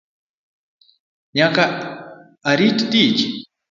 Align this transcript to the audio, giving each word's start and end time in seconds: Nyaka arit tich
Nyaka 1.35 1.63
arit 2.51 2.79
tich 2.91 3.21